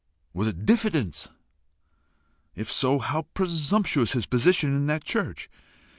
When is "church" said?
5.03-5.47